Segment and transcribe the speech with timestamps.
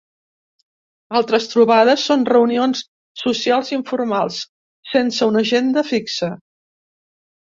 [1.17, 2.81] Altres trobades són reunions
[3.25, 4.41] socials informals,
[4.95, 6.33] sense una agenda fixa.